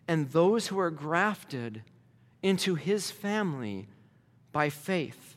[0.08, 1.84] and those who are grafted
[2.44, 3.88] into his family
[4.52, 5.35] by faith.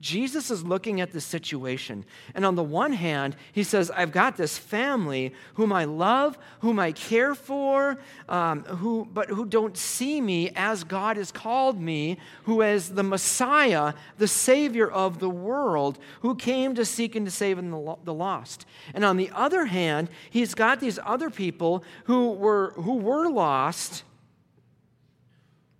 [0.00, 2.04] Jesus is looking at the situation.
[2.34, 6.78] And on the one hand, he says, I've got this family whom I love, whom
[6.78, 12.18] I care for, um, who, but who don't see me as God has called me,
[12.44, 17.32] who is the Messiah, the Savior of the world, who came to seek and to
[17.32, 18.66] save the, the lost.
[18.92, 24.04] And on the other hand, he's got these other people who were, who were lost,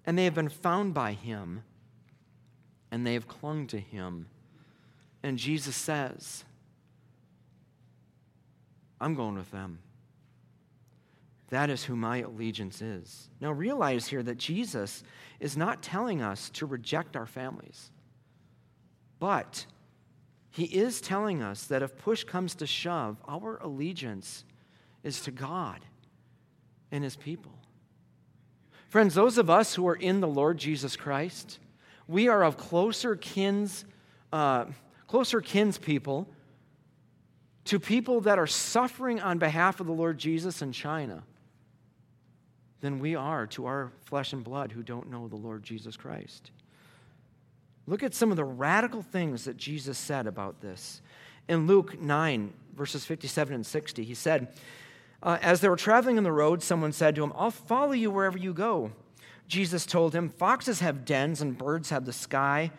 [0.06, 1.64] and they have been found by him
[2.96, 4.26] and they have clung to him.
[5.22, 6.46] And Jesus says,
[8.98, 9.80] I'm going with them.
[11.50, 13.28] That is who my allegiance is.
[13.38, 15.04] Now realize here that Jesus
[15.40, 17.90] is not telling us to reject our families,
[19.18, 19.66] but
[20.50, 24.42] he is telling us that if push comes to shove, our allegiance
[25.02, 25.84] is to God
[26.90, 27.52] and his people.
[28.88, 31.58] Friends, those of us who are in the Lord Jesus Christ,
[32.08, 33.84] we are of closer kins,
[34.32, 34.66] uh,
[35.06, 36.28] closer kinspeople
[37.64, 41.24] to people that are suffering on behalf of the Lord Jesus in China
[42.80, 46.52] than we are to our flesh and blood who don't know the Lord Jesus Christ.
[47.86, 51.00] Look at some of the radical things that Jesus said about this.
[51.48, 54.48] In Luke 9, verses 57 and 60, he said,
[55.22, 58.10] uh, As they were traveling on the road, someone said to him, I'll follow you
[58.10, 58.90] wherever you go.
[59.48, 62.70] Jesus told him, Foxes have dens and birds have the sky.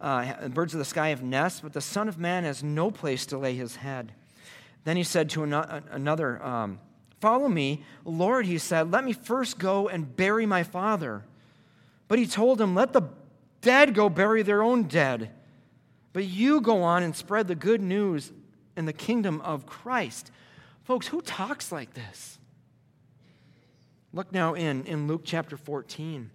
[0.00, 3.26] Uh, birds of the sky have nests, but the Son of Man has no place
[3.26, 4.12] to lay his head.
[4.84, 6.80] Then he said to another, um,
[7.20, 7.82] Follow me.
[8.04, 11.24] Lord, he said, let me first go and bury my father.
[12.08, 13.02] But he told him, Let the
[13.62, 15.30] dead go bury their own dead.
[16.12, 18.32] But you go on and spread the good news
[18.76, 20.30] in the kingdom of Christ.
[20.84, 22.38] Folks, who talks like this?
[24.16, 26.30] Look now in, in Luke chapter 14.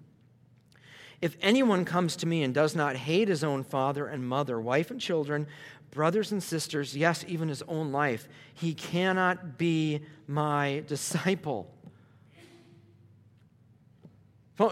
[1.19, 4.91] If anyone comes to me and does not hate his own father and mother, wife
[4.91, 5.47] and children,
[5.89, 11.73] brothers and sisters, yes, even his own life, he cannot be my disciple.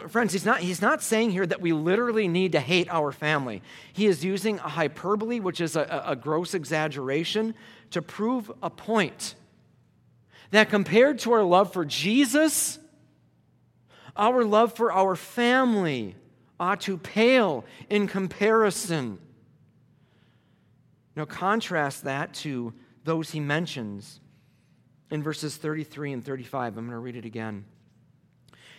[0.07, 3.64] Friends, he's not, he's not saying here that we literally need to hate our family.
[3.91, 7.55] He is using a hyperbole, which is a, a gross exaggeration,
[7.89, 9.34] to prove a point.
[10.51, 12.78] That compared to our love for Jesus,
[14.16, 16.16] our love for our family
[16.60, 19.20] ought to pale in comparison.
[21.16, 24.20] Now, contrast that to those he mentions
[25.10, 26.78] in verses 33 and 35.
[26.78, 27.66] I'm going to read it again.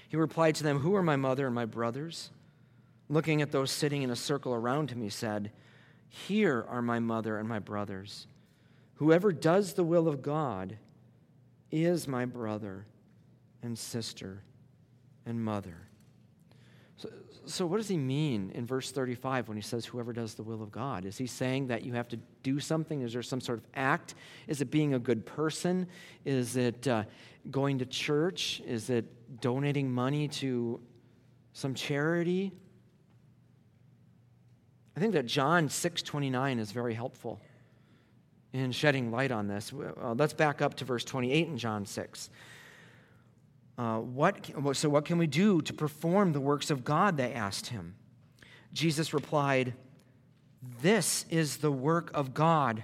[0.08, 2.30] He replied to them, Who are my mother and my brothers?
[3.08, 5.50] Looking at those sitting in a circle around him, he said,
[6.08, 8.26] Here are my mother and my brothers.
[8.94, 10.76] Whoever does the will of God
[11.70, 12.86] is my brother
[13.62, 14.42] and sister
[15.30, 15.76] and mother.
[16.96, 17.08] So,
[17.46, 20.62] so, what does he mean in verse 35 when he says, Whoever does the will
[20.62, 21.06] of God?
[21.06, 23.00] Is he saying that you have to do something?
[23.00, 24.14] Is there some sort of act?
[24.46, 25.86] Is it being a good person?
[26.24, 27.04] Is it uh,
[27.50, 28.60] going to church?
[28.66, 30.80] Is it donating money to
[31.54, 32.52] some charity?
[34.96, 37.40] I think that John 6:29 is very helpful
[38.52, 39.72] in shedding light on this.
[39.72, 42.30] Uh, let's back up to verse 28 in John 6.
[43.80, 47.16] Uh, what, so, what can we do to perform the works of God?
[47.16, 47.94] They asked him.
[48.74, 49.72] Jesus replied,
[50.82, 52.82] This is the work of God,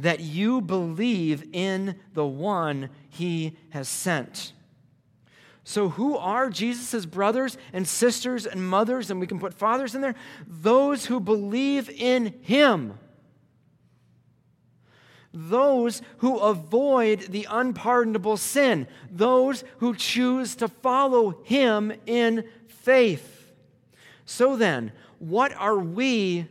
[0.00, 4.54] that you believe in the one he has sent.
[5.64, 9.10] So, who are Jesus' brothers and sisters and mothers?
[9.10, 10.14] And we can put fathers in there.
[10.46, 12.98] Those who believe in him
[15.34, 23.52] those who avoid the unpardonable sin, those who choose to follow him in faith.
[24.24, 26.46] So then, what are we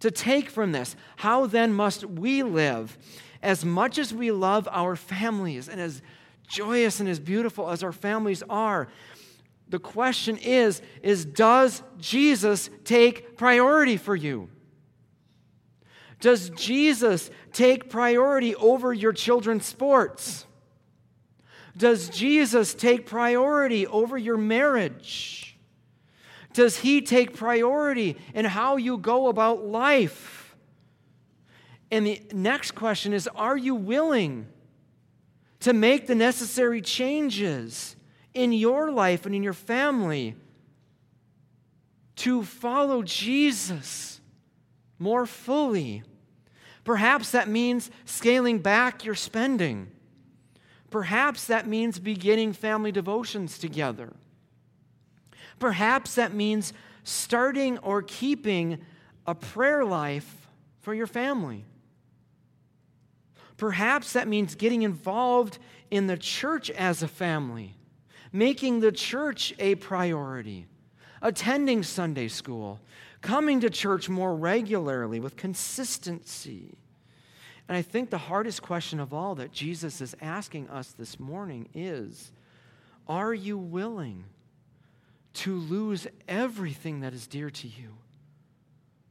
[0.00, 0.94] to take from this?
[1.16, 2.96] How then must we live?
[3.42, 6.02] As much as we love our families and as
[6.46, 8.88] joyous and as beautiful as our families are,
[9.68, 14.48] the question is is does Jesus take priority for you?
[16.20, 20.46] Does Jesus take priority over your children's sports?
[21.76, 25.56] Does Jesus take priority over your marriage?
[26.54, 30.56] Does he take priority in how you go about life?
[31.90, 34.46] And the next question is Are you willing
[35.60, 37.94] to make the necessary changes
[38.32, 40.34] in your life and in your family
[42.16, 44.15] to follow Jesus?
[44.98, 46.02] More fully.
[46.84, 49.90] Perhaps that means scaling back your spending.
[50.90, 54.12] Perhaps that means beginning family devotions together.
[55.58, 56.72] Perhaps that means
[57.02, 58.78] starting or keeping
[59.26, 60.48] a prayer life
[60.80, 61.64] for your family.
[63.56, 65.58] Perhaps that means getting involved
[65.90, 67.74] in the church as a family,
[68.32, 70.66] making the church a priority,
[71.22, 72.80] attending Sunday school,
[73.20, 76.76] coming to church more regularly with consistency.
[77.68, 81.68] And I think the hardest question of all that Jesus is asking us this morning
[81.74, 82.32] is
[83.08, 84.24] Are you willing
[85.34, 87.96] to lose everything that is dear to you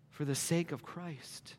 [0.10, 1.56] for the sake of Christ?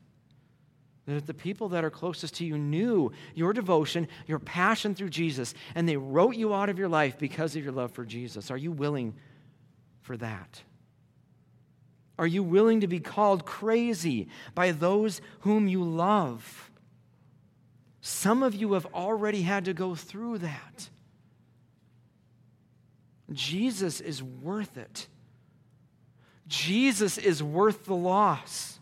[1.05, 5.55] That the people that are closest to you knew your devotion, your passion through Jesus,
[5.77, 8.51] and they wrote you out of your life because of your love for Jesus.
[8.51, 9.15] Are you willing
[10.01, 10.63] for that?
[12.19, 16.71] Are you willing to be called crazy by those whom you love?
[18.01, 20.89] Some of you have already had to go through that.
[23.33, 25.09] Jesus is worth it.
[26.47, 28.79] Jesus is worth the loss.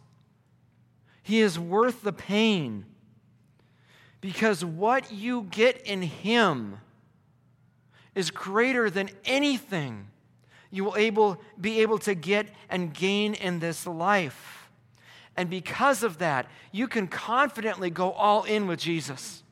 [1.23, 2.85] He is worth the pain.
[4.21, 6.79] Because what you get in Him
[8.15, 10.09] is greater than anything
[10.75, 14.69] you will able, be able to get and gain in this life.
[15.37, 19.45] And because of that, you can confidently go all in with Jesus.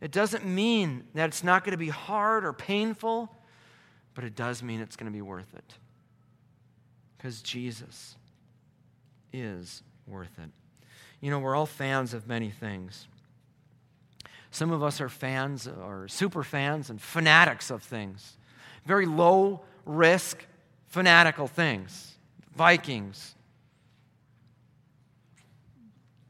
[0.00, 3.28] It doesn't mean that it's not going to be hard or painful,
[4.14, 5.74] but it does mean it's going to be worth it.
[7.16, 8.14] Because Jesus
[9.32, 10.50] is worth it.
[11.20, 13.08] You know, we're all fans of many things.
[14.52, 18.37] Some of us are fans or super fans and fanatics of things
[18.88, 20.44] very low risk,
[20.86, 22.16] fanatical things.
[22.56, 23.36] Vikings,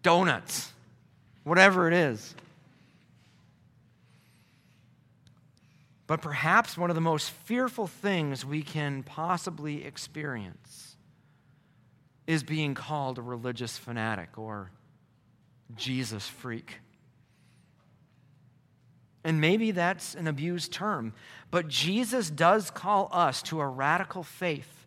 [0.02, 0.72] donuts,
[1.44, 2.34] whatever it is.
[6.08, 10.96] But perhaps one of the most fearful things we can possibly experience
[12.26, 14.70] is being called a religious fanatic or
[15.76, 16.80] Jesus freak.
[19.24, 21.12] And maybe that's an abused term,
[21.50, 24.86] but Jesus does call us to a radical faith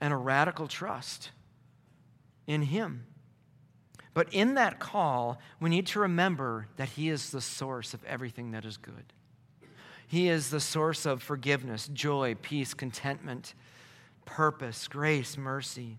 [0.00, 1.30] and a radical trust
[2.46, 3.06] in Him.
[4.14, 8.52] But in that call, we need to remember that He is the source of everything
[8.52, 9.12] that is good.
[10.08, 13.54] He is the source of forgiveness, joy, peace, contentment,
[14.24, 15.98] purpose, grace, mercy.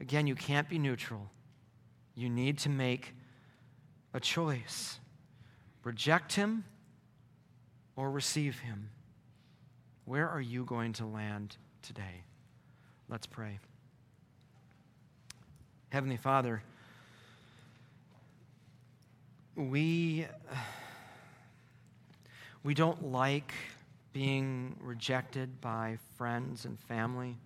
[0.00, 1.30] Again, you can't be neutral.
[2.14, 3.14] You need to make
[4.12, 4.98] a choice
[5.84, 6.64] reject him
[7.96, 8.90] or receive him?
[10.04, 12.24] Where are you going to land today?
[13.08, 13.58] Let's pray.
[15.90, 16.62] Heavenly Father,
[19.56, 20.26] we,
[22.64, 23.54] we don't like
[24.12, 27.36] being rejected by friends and family.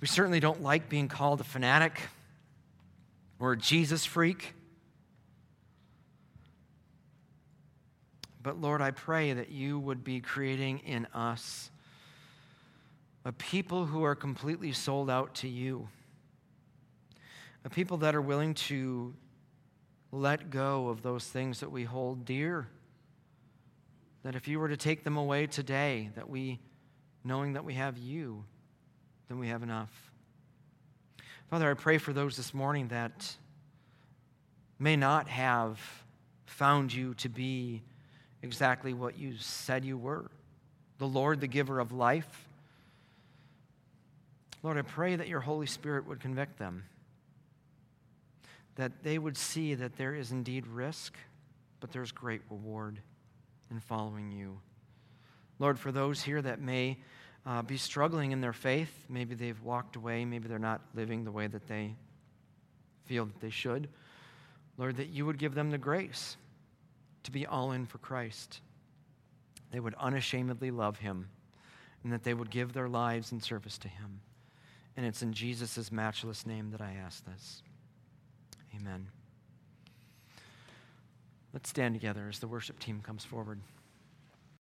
[0.00, 2.00] We certainly don't like being called a fanatic
[3.40, 4.54] or a Jesus freak.
[8.48, 11.70] But Lord, I pray that you would be creating in us
[13.26, 15.86] a people who are completely sold out to you,
[17.62, 19.12] a people that are willing to
[20.12, 22.68] let go of those things that we hold dear.
[24.22, 26.58] That if you were to take them away today, that we,
[27.24, 28.46] knowing that we have you,
[29.28, 29.92] then we have enough.
[31.50, 33.36] Father, I pray for those this morning that
[34.78, 35.78] may not have
[36.46, 37.82] found you to be
[38.42, 40.30] exactly what you said you were
[40.98, 42.48] the Lord, the giver of life.
[44.62, 46.84] Lord, I pray that your Holy Spirit would convict them,
[48.74, 51.14] that they would see that there is indeed risk,
[51.78, 52.98] but there's great reward
[53.70, 54.58] in following you.
[55.60, 56.98] Lord, for those here that may
[57.46, 61.30] uh, be struggling in their faith, maybe they've walked away, maybe they're not living the
[61.30, 61.94] way that they
[63.04, 63.88] feel that they should,
[64.76, 66.36] Lord, that you would give them the grace
[67.28, 68.62] to be all in for Christ.
[69.70, 71.28] They would unashamedly love him
[72.02, 74.20] and that they would give their lives in service to him.
[74.96, 77.62] And it's in Jesus' matchless name that I ask this.
[78.74, 79.08] Amen.
[81.52, 83.60] Let's stand together as the worship team comes forward.